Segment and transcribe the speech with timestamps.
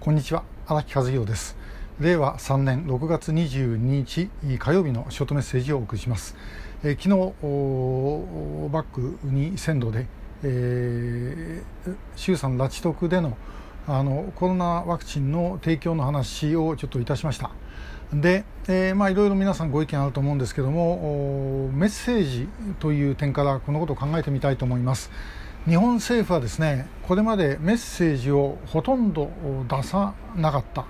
[0.00, 1.58] こんにちは荒木和弘です。
[2.00, 6.34] 令和3年6月22日火曜日のショートメッセージをお送りします、
[6.82, 7.16] え、昨日バ
[8.80, 10.06] ックに鮮度で、
[10.42, 13.36] えー、衆参拉致特での
[13.86, 17.50] あのコロナワクチンの提供の話をちょっといたしました。
[18.10, 22.48] で、えー、まあいろいろ皆さんご意見あると思うんですけどもメッセージ
[22.78, 25.10] という点からこのことを考えてみたいと思います。
[25.66, 29.30] 日本政府はですねこれまでメッセージをほとんど
[29.68, 30.86] 出さなかった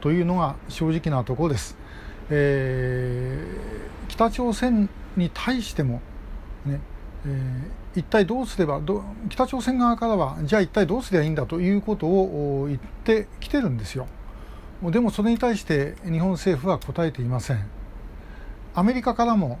[0.00, 1.76] というのが正直なところです、
[2.30, 6.00] えー、北朝鮮に対しても
[6.66, 6.80] ね、
[7.26, 8.80] えー、一体どうすれば
[9.28, 14.08] 北朝鮮側からはじゃあ一体どうすればいいんだということを言ってきてるんですよ。
[14.82, 17.64] でもそれに対して日本政府は答えていません。
[18.74, 19.58] アメリカからも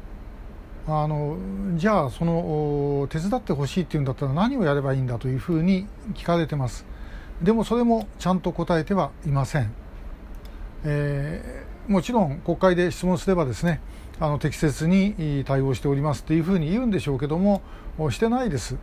[0.90, 1.36] あの
[1.76, 6.86] じゃあその手伝ってほしいっていうんだったら何をやればいいんだというふうに聞かれてます。
[7.42, 9.70] でもそれもちゃんと答えてはいません、
[10.84, 13.80] えー、もちろん国会で質問すればですね
[14.18, 17.62] あの適切に対応しておりますというふうに言うんでしょうけども
[18.10, 18.76] してないです。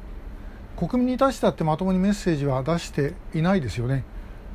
[0.78, 4.04] 国民に対してだってまともにメッセージは出していないですよね。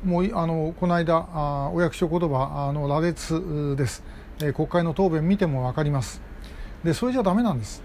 [0.05, 4.03] もうあのこの間あお役所言葉あの羅列です、
[4.39, 6.30] えー、国会の答弁見ても分かります。
[6.83, 7.83] でそれじゃダメなんです。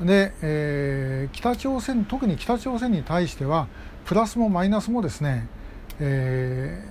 [0.00, 3.66] で、えー、北朝鮮特に北朝鮮に対しては
[4.04, 5.48] プラスもマイナスもですね、
[6.00, 6.84] え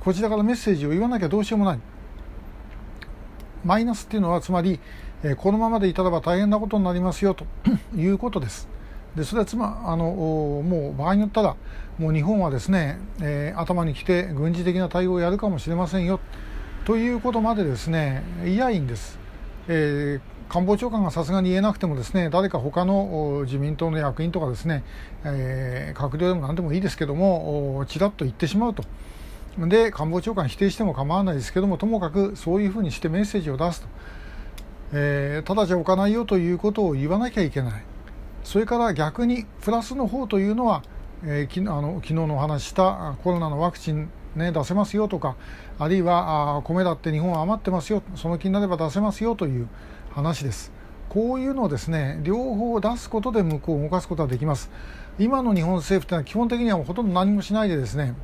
[0.00, 1.80] ー、こちらからメッセージを言わなきゃどうしようもない。
[3.64, 4.78] マイナスっていうのはつまり、
[5.24, 7.44] えー、このままでいたらば大変なことになりますよと
[7.96, 8.68] いうことです。
[9.16, 11.56] でそれはつまあのもう場合によったら
[11.98, 16.20] もう日本はですね、えー、頭にきて軍事的な対応をやるかもしれませんよ
[16.84, 19.18] ということまでですね嫌いんです、
[19.68, 24.84] えー官房長官がさすがに言えなくてもですね誰か他の自民党の役員とかですね、
[25.24, 28.84] えー、閣僚でも何でもいいですけどもちらっと言ってしまうと。
[29.58, 33.88] で官房長官否定しても構わないですけどもともかくそういうふうにしてメッセージを出すと、
[34.92, 37.82] えー、ただじゃおかないよということを言わなきゃいけない
[38.44, 40.82] それから逆にプラスの方というのは、
[41.24, 45.36] えー、きあの昨日のお話したコロナのワクチンね、出せますよとか
[45.78, 49.68] あるいはあ米だって日本は余ってますよその気になれば出せますよという
[50.10, 50.72] 話です。
[51.08, 54.70] こういうのをですね両方出すことで向こうを動かすことができます。
[55.18, 58.14] 今の日本政府というのは基本的にはほとんど何もしないでですね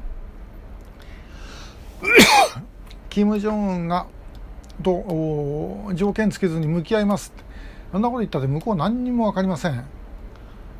[3.09, 4.07] 金正恩が
[4.83, 7.33] と条件つけずに向き合います。
[7.93, 9.85] そんなこと言ったって向こう何にも分かりません、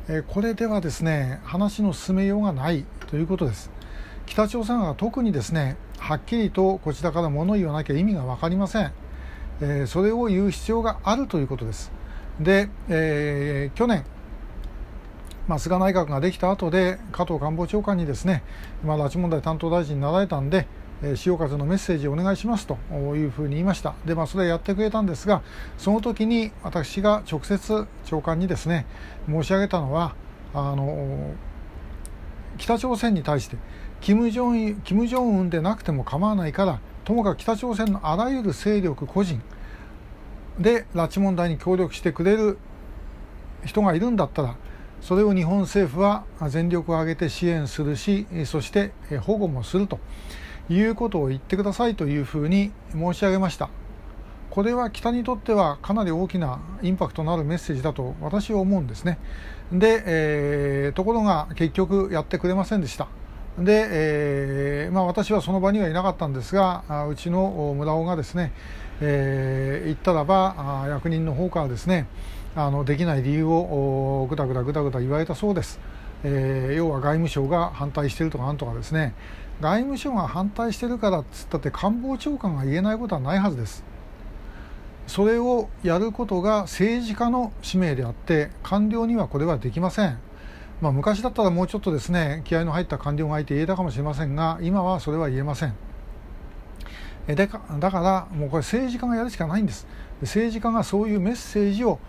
[0.09, 3.69] えこれではですね話の進めようがないということです。
[4.25, 8.91] 北朝鮮は特にですねはっきりとこちらから物言わなきゃ意味が分かりません
[9.61, 11.91] えー、それを言う必要があるということです。
[12.39, 14.03] で、えー、去年、
[15.47, 18.43] まあ、菅内閣ができた後で加藤官房長官にですね、
[18.83, 20.67] まあ、拉致問題担当大臣になられたんで、
[21.01, 23.93] え潮風のメッセージをお願いしますというふうに言いました。
[24.05, 25.41] で、まあ、それやってくれたんですが、
[25.77, 28.85] その時に私が直接長官にですね、
[29.27, 30.15] 申し上げたのは、
[30.53, 31.33] あの、
[32.57, 33.57] 北朝鮮に対して、
[34.03, 39.41] 金正恩金正恩でなくても構わないから、ともかく北朝鮮のあらゆる勢力個人
[40.59, 42.57] で拉致問題に協力してくれる
[43.63, 44.55] 人がいるんだったら
[44.99, 48.91] それを日本政府は全力を挙げて支援するしそして
[49.21, 49.99] 保護もすると
[50.69, 53.69] いうことを言ってくださいというふうに申し上げました。
[54.49, 59.17] これは北にとってはかなり大きなインパクトのあるメッセージだと私は思うんですね。
[59.71, 63.07] で、えー、ところが結局やってくれませんでした。
[63.59, 68.51] で、えーまあ、私はその場にはいなかったんですがうちの村尾がですね、
[69.01, 72.07] えー、言ったらば役人の方からですね
[72.55, 75.79] あのできない理由をぐだぐだぐだぐだ言われたそうです、
[76.23, 79.13] えー、要は外務省が反対してるとかなんとかですね。
[79.61, 83.83] 外務省が反対してるからっつったって官房長官が言えないことはないはずです。
[85.07, 90.17] それをやることが政治家の使命であって官僚にはこれはできません。
[90.83, 95.73] まあ、昔だったらもうちょっとですね気合の入った官僚がいて言えたかもしれませんが今はそれは言えません。
[97.25, 99.87] でかだからもうこれ政治家がやるしかないんです。
[100.19, 101.99] 政治家がそういうメッセージを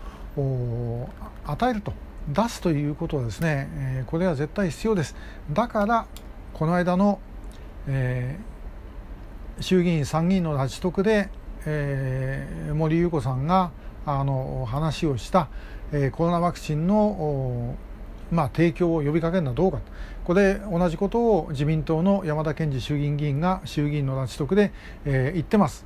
[1.45, 1.93] 与えると
[2.27, 5.15] 出すということはですね、え、これは絶対必要です。
[5.53, 6.05] だから
[6.53, 7.21] この間の、
[7.87, 11.29] えー、衆議院参議院の拉致特で、
[11.65, 13.71] えー、森裕子さんが
[14.05, 15.47] あの話をした、
[15.93, 17.77] えー、コロナワクチンの
[18.31, 19.79] まあ、提供を呼びかけるのはどうか
[20.23, 24.71] これ同じことを自民党の山田賢司衆議院議員が衆議院の拉致特で、
[25.05, 25.85] えー、言ってます。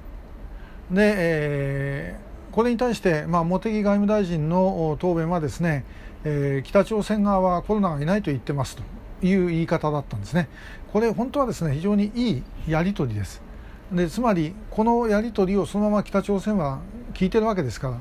[0.90, 5.84] で、えー、これに対して、まあ、茂木外務大臣の答弁はですね、
[6.24, 8.84] えー、北朝鮮側はコロナがいないと言ってますと
[9.26, 10.48] いう言い方だったんですね。
[10.92, 13.42] これ本当はですね非常にいいやり取りです。
[13.92, 16.80] でつまりこのやり取りをそのまま北朝鮮は
[17.14, 18.00] 聞いてるわけですから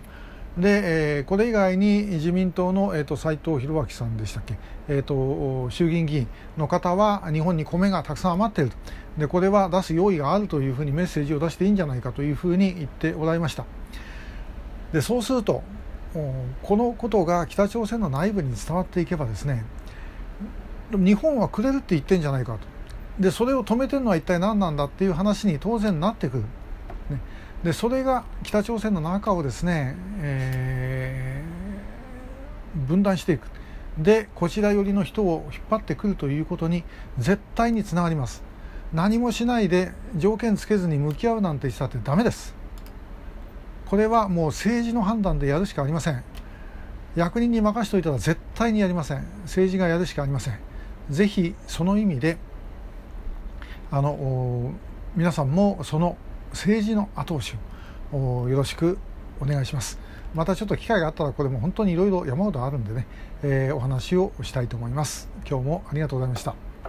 [0.58, 4.58] で、えー、これ以外に自民党の、えーと、斉藤弘明さんでしたっけ、
[4.88, 8.72] えーと、衆議院議員の方は日本に米がたくさん余っている
[9.16, 13.64] でこれは出す用意があるというふうにメッセージを出していいんじゃないかというふうに言っておられました。
[14.92, 15.62] でそうすると
[16.62, 19.64] このことが北朝鮮の内部に伝わっていけばですね
[20.90, 22.60] 日本はくれるって言ってんじゃないかと。
[23.22, 26.42] でそれを止めてるのは一体何なんだっていう話に当然なってくる。
[27.10, 27.20] ね。
[27.64, 33.48] でそれが北朝鮮の中をですね、えー、分断していく。
[33.98, 36.84] でこちら寄りの人を引っ張ってくるということに
[37.18, 38.44] 絶対につながります。
[38.92, 42.54] 何もしないで条件つけずに向き合うなんてしたってダメです。
[43.86, 46.22] これはもう政治の判断でやるしかありません。
[47.16, 49.24] 役人に任しておいたら絶対にやりません。
[49.42, 50.58] 政治がやるしかありません。
[51.10, 52.38] ぜひその意味で
[53.90, 54.72] あの
[55.16, 56.16] 皆さんもその
[56.50, 57.56] 政治の後押し
[58.12, 58.98] をよろしく
[59.40, 59.98] お願いします。
[60.34, 63.06] またちょっと機会があったらこれも本当にいろいろ山ほどあるんでね、
[63.42, 65.28] えー、お話をしたいと思います。
[65.48, 66.67] 今日もありがとうございました。